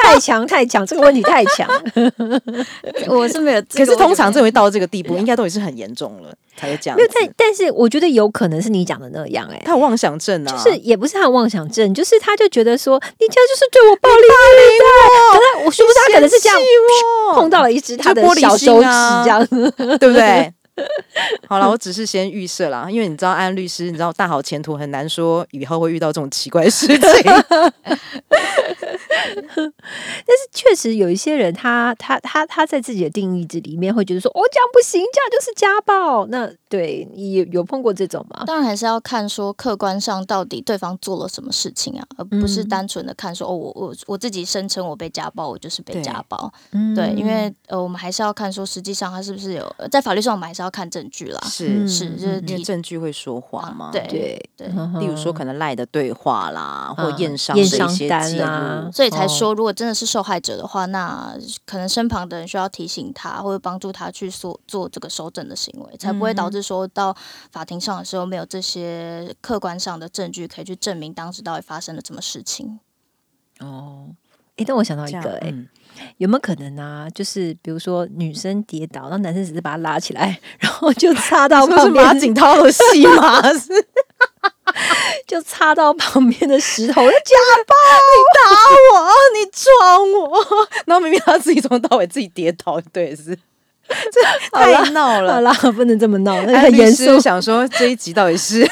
[0.06, 1.68] 太强太强，这个问题太强。
[3.08, 3.62] 我是没有。
[3.74, 9.60] 可是通常这回到这个地步，应该都已经是很严重了才会这样没有，但但是我觉得有可能是你讲的那样、哎。
[9.64, 14.84] 他有妄想症啊，就是也不是他有妄想症，就是他就觉得说你这样就是对我暴力对待，
[15.32, 16.58] 可能我说不是他可能是这样
[17.34, 19.46] 碰到了一只他的小手指啊这样，
[19.98, 20.52] 对不对？
[21.48, 26.98] 好了，我只是先预设啦，因为你知道安律师，你知道大好前途很难说，以后会遇到这种奇怪的事情。
[29.36, 36.26] 但是确实有一些人他他他他在自己的定义值里面会觉得说哦这样不行，这样就是家暴。
[36.26, 38.44] 那对你有有碰过这种吗？
[38.46, 46.52] 当然还是要看说客观上到底对方做了什么事情啊，而不是嗯单纯的看说哦，我我我自己声称我被家暴，我就是被家暴。
[46.72, 51.40] 嗯对，因为呃，我们还是要看说实际上他是不是有呃在法律上我们还是要看证据啦。
[51.44, 53.90] 是，嗯是，就是因为提证据会说话嘛。
[53.92, 54.06] 对
[54.56, 67.16] 对例如说可能赖的对话啦，或嗯验伤的验伤一些记单啦录，所以才说，如果真的是受害者的话，那可能身旁的人需要提醒他，或者帮助他去做做这个收证的行为，才不会导致说到
[67.50, 72.78] 法庭上的时候没有这些客观上的证据可以去证明当时到底发生了什么事情。
[73.60, 74.08] 哦，
[74.56, 75.54] 哎，但我想到一个，哎，
[76.18, 77.08] 有没有可能啊？
[77.14, 83.42] 就是比如说女生跌倒，那男生只是把她拉起来，然后就插到旁边马景涛的戏吗？
[83.52, 83.68] 是。
[85.26, 87.02] 就插到旁边的石头，家
[87.66, 87.74] 暴！
[88.12, 88.40] 你打
[88.92, 90.44] 我， 你撞我，
[90.86, 93.36] 然后明明他自己从头到尾自己跌倒，对，是
[93.88, 94.20] 这
[94.52, 97.18] 太闹了，好啦，不能这么闹，那个严肃。
[97.18, 98.68] 想说这一集到底是。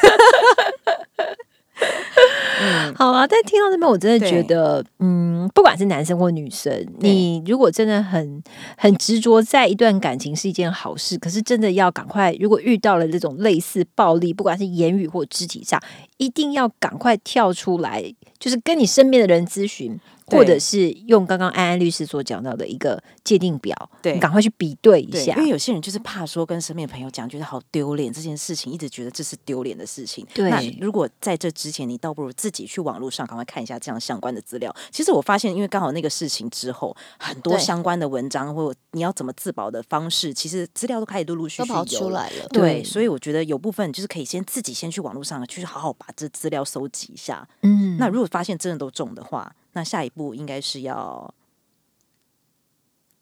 [2.64, 3.26] 嗯，好啊。
[3.26, 8.42] 但听到这边，我真的觉得，嗯，不管是男生或女生，你如果真的很
[8.76, 15.80] 很执着在一段感情是一件好事，可是真的要赶快，如果遇到了这种类似暴力，不管是言语或肢体上，
[16.16, 18.02] 一定要赶快跳出来，
[18.38, 19.98] 就是跟你身边的人咨询。
[20.26, 25.34] 或者是用刚刚安安律师所讲到的一个界定表，对，赶快去比对一下。
[25.36, 30.26] 因为有些人就是怕说跟身边朋友讲，觉得好丢脸，这件事情一直觉得这是丢脸的事情。
[30.32, 34.74] 对，那如果在这之前，你倒不如自己去网络上赶快看一下这样相关的资料。
[34.90, 42.48] 其实我发现，因为刚好那个事情之后，很多相关的文章或你要怎么自保的方式，其实资料都开始陆陆续续跑出来了。
[42.48, 47.46] 对，所以我觉得有部分就是可以先自己先去网络上去好好把这资料收集一下。
[47.62, 49.54] 嗯，那如果发现真的都中的话。
[49.74, 51.34] 那下一步应该是要，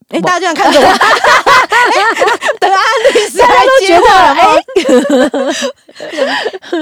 [0.09, 0.85] 哎，大家这样看着我，
[2.61, 2.79] 等安
[3.13, 4.35] 律师来接话了。
[4.35, 4.63] 哎，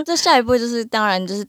[0.05, 1.47] 这下一步就是，当然就是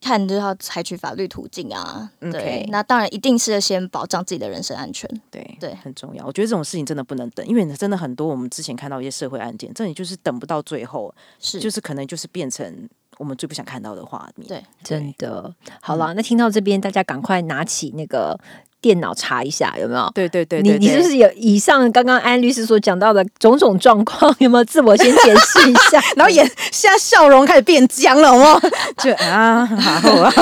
[0.00, 2.10] 看就要采取法律途径啊。
[2.20, 5.08] 对，那当然一定是要先保障自己的人身安全。
[5.30, 6.24] 对对，很重要。
[6.24, 12.88] 我觉得这种事情真的不能等，因为真的很多我们之前看到一些社会案件，这里就是等不到最后，是就是可能就是变成。
[13.18, 15.52] 我们最不想看到的画面，对，真的。
[15.80, 18.38] 好了，那听到这边，大家赶快拿起那个
[18.80, 20.10] 电脑查一下，有没有？
[20.14, 24.34] 对对对，你你是不是有以上刚刚安律师所讲到的种种状况？
[24.40, 26.00] 有没有自我先解释一下？
[26.16, 28.60] 然后眼现在笑容开始变僵了，哦？
[28.98, 30.32] 就啊，好啊，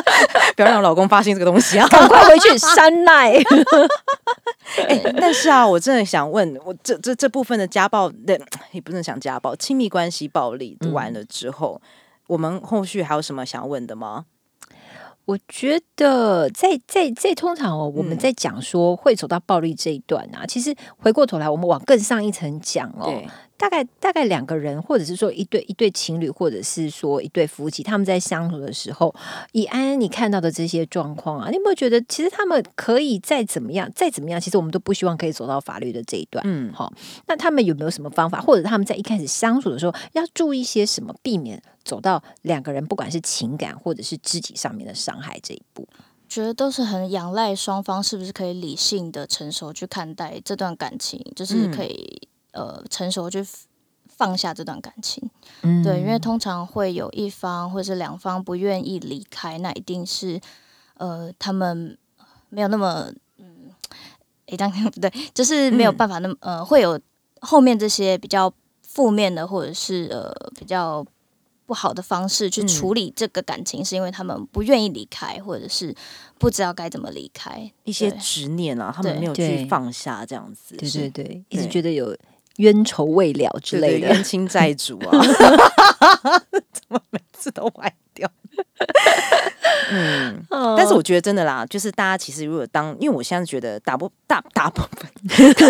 [0.54, 3.32] 不要让老公发现这个东西啊，赶快回去删赖。
[4.86, 8.38] 哎，但是啊，我真的想问，我这这这部分的家暴的，
[8.72, 11.80] 也不能讲家暴，亲密关系暴力完了之后。
[12.28, 14.26] 我们后续还有什么想问的吗？
[15.24, 23.12] 我觉得在在在通常哦，我们在讲说会走到暴力这一段啊，其实回过头来，我们往更上一层讲哦。
[23.58, 29.12] 大概大概两个人，或者是说一对一对情侣，或者是说一对夫妻，他们在相处的时候，
[29.52, 36.40] 以安安你看到的这些状况啊，你有没有觉得其实他们可以再怎么样，再怎么样，其实我们都不希望可以走到法律的这一段。
[36.46, 36.92] 嗯，好，
[37.26, 45.84] 那他们有没有什么方法，或者他们在一开始相处的时候要注意些什么，避免走到两个人不管是情感或者是肢体上面的伤害这一步？
[46.28, 52.28] 觉得都是很仰赖双方是不是可以理性的成熟去看待这段感情，就是可以。
[52.52, 53.44] 呃，成熟去
[54.08, 55.30] 放下这段感情，
[55.84, 60.40] 对，因为通常会有一方或者是两方不愿意离开，那一定是
[60.94, 61.96] 呃，他们
[62.48, 63.70] 没有那么嗯，
[64.46, 66.98] 哎， 当然不对，就是没有办法那么呃，会有
[67.42, 71.06] 后面这些比较负面的或者是呃比较
[71.64, 75.94] 不好的方式去处理这个感情，是因为他们不愿意离开，或者是
[76.38, 82.16] 不知道该怎么离开，一些执念啊，他们没有去放下，这样子，对对对，一直觉得有。
[82.58, 85.10] 冤仇未了之类的，冤亲债主啊，
[86.72, 88.30] 怎么每次都歪掉？
[89.90, 95.08] 嗯，但是我觉得真的啦，就是大家其实如果当，因为我现在觉得大部大大部分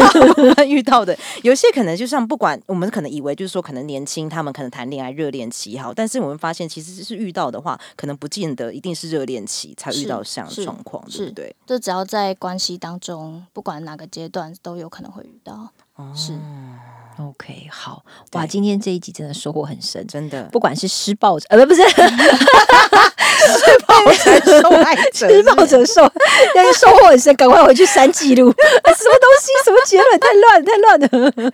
[0.69, 11.55] 遇到的，有些可能就像不管我们可能以为就是说可能年轻，他们可能谈恋爱热恋期好，但是我们发现其实是遇到的话，可能不见得一定是热恋期才遇到这样的状况，对不对？
[11.67, 15.71] 就只要在关系当中，不管哪个阶段都有可能会遇到。
[16.15, 16.39] 是
[17.19, 18.47] ，OK，好哇！
[18.47, 21.83] 今天这一集真的收获很深，真的，不管是施暴者，呃，不，不是。
[23.49, 26.11] 施暴者受害者，施暴者受，
[26.55, 28.51] 但是收获很深，赶快回去删记录。
[28.51, 29.53] 什么东西？
[29.65, 30.21] 什么结论？
[30.21, 31.01] 太乱，太乱
[31.47, 31.53] 了。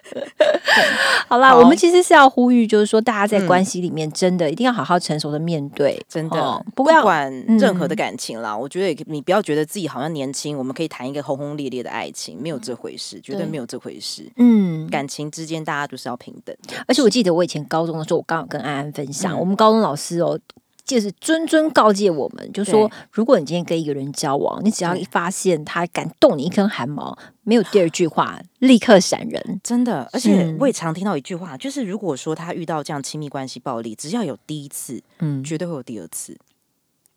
[1.29, 8.57] 好啦，我们其实是要呼吁，就是说，大家在关系里面，真的一定要好好成熟的面对，真的，不管任何的感情啦。
[8.57, 14.25] 我觉得你不要觉得自己好像年轻，我们可以谈一个轰轰烈烈的爱情，没有这回事，绝对没有这回事。
[14.37, 16.55] 嗯，感情之间大家都是要平等。
[16.87, 20.39] 而且我记得我以前高中的时候，我刚好跟安安分享，我们高中老师哦。
[20.85, 29.61] 就是谆谆告诫我们，就说如果你今天跟一个人交往，你只要一发现他敢动你一根汗毛，没有第二句话，立刻闪人。
[29.65, 36.37] 真的，而且我也常听到一句话，就是如果说他遇到这样亲密关系暴力，只要有第一次，嗯，绝对会有第二次。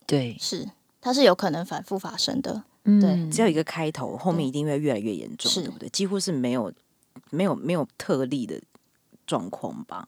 [0.06, 0.70] 对，是
[1.02, 2.64] 它是有可能反复发生的。
[2.86, 5.90] 嗯只要有一个开头，后面一定会越来越严重，是对不对？
[5.90, 6.72] 几乎是没有
[7.30, 8.62] 没有没有特例的
[9.26, 10.08] 状况吧？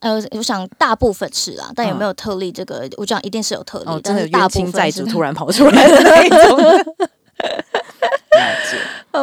[0.00, 6.94] 呃，我想大部分是啦，但有嗯没有特例这个，我讲一定是有特例，但大部分是亲债主突然跑出来的那一种。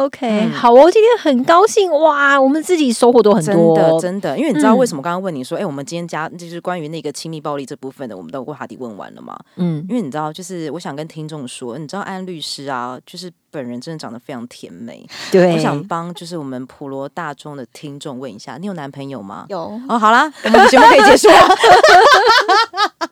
[0.04, 9.36] ，OK，、嗯好哦，今天很高兴哇，我们自己收获都很真多，的真的，因为你知道嗯为什么刚刚问你说，哎、我们今天加就是关于那个亲密暴力这部分的，我们都有话题问完了吗？
[9.56, 15.06] 嗯因为你知道，就是我想跟听众说，你知道安律师啊，就是本人真的长得非常甜美。
[15.30, 19.46] 对，我想帮就是我们普罗大众的听众问一下，你有男朋友吗？
[19.48, 21.34] 有哦，好啦，我们的节目可以结束了。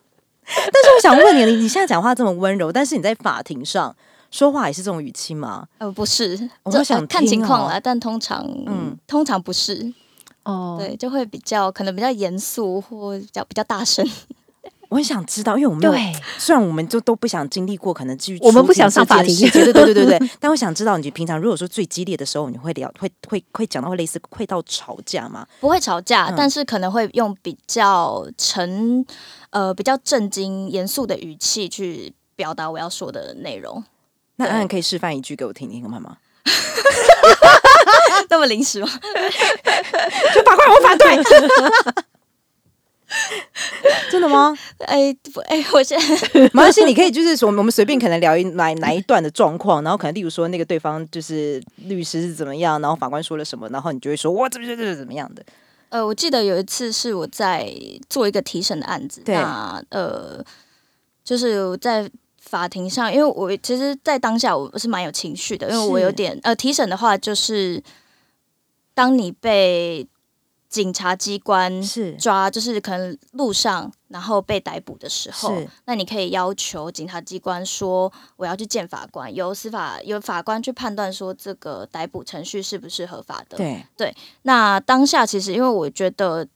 [0.47, 3.93] 但是我想问你，你你现在讲话这么温柔，但是你在法庭上
[4.31, 5.67] 说话也是这种语气吗？
[5.77, 9.93] 呃不是，这我想呃看情况啦，但通常嗯嗯通常不是，
[10.43, 14.05] 哦，对，就会比较可能比较严肃或比较比较大声。
[14.89, 20.29] 我很想知道，因为我们没有对，虽然我们就都不想经历过，可能基于我们不想上法庭对对对对对。
[20.39, 25.45] 但我想知道，你平常如果说最激烈的时候，你会聊会会会讲到会类似会到吵架吗？
[25.59, 29.03] 不会吵架，嗯但是可能会用比较沉、
[29.49, 33.83] 呃比较震惊、严肃的语气去表达我要说的内容。
[34.37, 36.17] 对那安安可以示范一句给我听听看吗？
[38.29, 38.87] 那么临时吗？
[40.33, 41.17] 就法官，我反对。
[44.11, 44.53] 真的吗？
[44.79, 55.43] 哎不哎，我现在没关系，你可以就是说，我们随便可能聊一哪哪一段的状况，然后可能例如说那个对方就是律师是怎么样，然后法官说了什么，然后你就会说哇，怎么怎么怎么样的。
[55.89, 57.71] 呃，我记得有一次是我在
[58.09, 60.43] 做一个提审的案子，对那呃，
[61.23, 62.09] 就是我在
[62.55, 67.83] 法庭上，因为我其实，在当下我是蛮有情绪的，因为我有点呃，提审的话就是
[68.93, 70.07] 当你被
[70.69, 72.13] 警察机关是。
[72.13, 83.57] 抓，就是可能路上然后被逮捕的时候是，那你可以要求警察机关说我要去见法官，由司法由法官去判断说这个逮捕程序是不是合法的。
[83.97, 86.47] 对那当下其实因为我觉得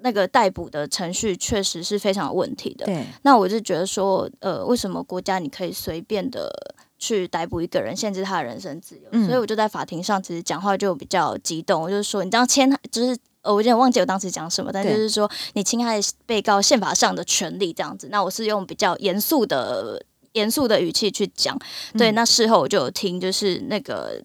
[0.00, 6.50] 那个逮捕的程序确实是非常有问题的，对那我就觉得说，呃，为什么国家你可以随便的
[6.98, 9.08] 去逮捕一个人，限制他的人身自由？
[9.12, 18.08] 嗯所以我就在法庭上其实讲话就比较激动，我就是说，你这样侵害，就是呃，我有点忘记我当时讲什么，但就是说你侵害被告宪法上的权利这样子。
[18.10, 20.02] 那我是用比较严肃的。
[20.34, 21.58] 严肃的语气去讲，
[21.96, 22.12] 对。
[22.12, 24.22] 嗯那事后我就有听，就是那个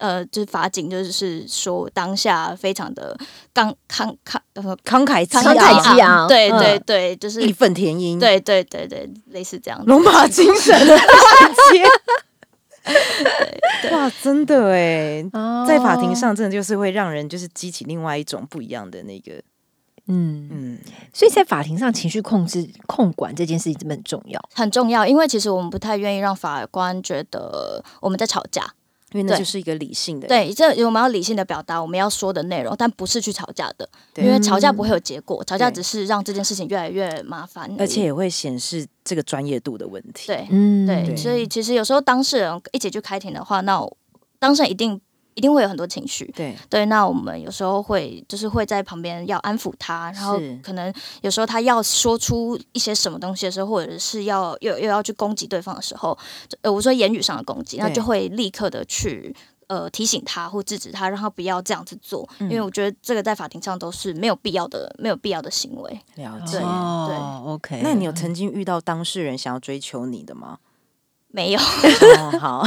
[0.00, 3.16] 呃，就是法警就是说当下非常的
[3.52, 9.80] 刚慷慷呃慷慨激慷慷慨昂激昂对嗯对对，就是义愤填膺，，对对对对，类似这样。
[9.84, 10.74] 龙马精神。
[13.92, 19.34] 哇，真的哎，哦在法庭，上真的就是会让人就是激起另外一种不一样的那个，
[20.06, 20.78] 嗯，嗯，
[21.12, 24.40] 所以在法庭上情绪控制、控管这件事情真的很重要。
[24.54, 28.64] 很重要，因为其实我们不太愿意让法官觉得我们在吵架。
[29.12, 37.70] 因为那就是一个理性的，对，这我们要理性的表达我们要说的内容，但不是去吵架的，因为吵架不会有结果，吵架只是让这件事情越来越麻烦。
[37.78, 40.28] 而，而且也会显示这个专业度的问题。
[40.28, 40.46] 对。
[40.50, 40.86] 嗯。
[40.86, 43.84] 对，对所以其实有时候当事人一起去开庭的话，那
[44.38, 45.00] 当事人一定
[45.34, 46.30] 一定会有很多情绪。
[46.36, 56.16] 对对，那我们有时候会就是会在旁边要安抚他，然后可能有时候他要说出一些什么东西的时候，或者是要又又要去攻击对方的时候，
[56.62, 59.34] 呃，我说言语上的攻击，那对就会立刻的去。
[59.70, 66.00] 呃，提醒他或制止他，让他不要这样子做，因为嗯我觉得这个在法庭上都是没有必要的、没有必要的行为。
[66.16, 66.58] 了解。
[66.58, 67.80] 哦，OK。
[67.80, 70.58] 那你有曾经遇到当事人想要追求你的吗？
[71.32, 72.66] 没有，哦，好，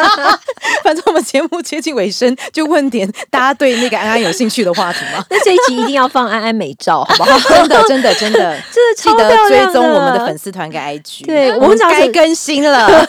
[0.84, 5.24] 反正我们节目接近尾声，就问点大家对那个安安有兴趣的话题嘛。
[5.30, 7.38] 那这一集一定要放安安美照，好不好？
[7.48, 8.38] 真的，真的，真的，
[8.70, 11.24] 真的记得追踪我们的粉丝团跟 IG。
[11.24, 13.06] 对我们该更新了。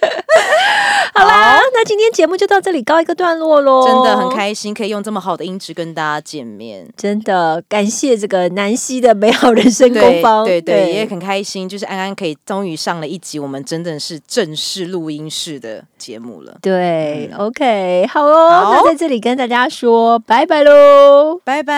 [1.14, 3.84] 好啦，那今天节目就到这里告一个段落喽。
[3.84, 6.88] 真的很开心，可以用这么好的音质跟大家见面。
[6.96, 16.56] 真的感谢这个南希的美好人生工坊，对对对，也很开心，就是安安可以终于上了一集我们真的是正式录音室的节目了。
[16.62, 21.40] 对、嗯 o k 好哦，好那在这里跟大家说拜拜喽。
[21.44, 21.74] 拜拜！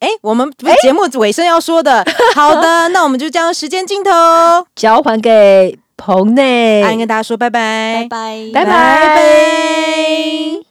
[0.00, 2.04] 哎，我们不是节目尾声要说的，
[2.34, 4.10] 好的，那我们就将时间镜头，
[4.74, 8.70] 交还给棚内，安安跟大家说拜拜，拜拜，拜拜。
[8.72, 10.67] 拜拜